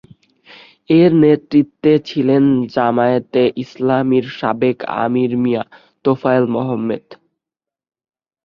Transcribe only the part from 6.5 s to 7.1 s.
Mohammad.